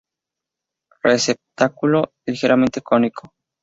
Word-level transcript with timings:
Receptáculo 1.03 2.13
ligeramente 2.25 2.81
cónico. 2.81 3.35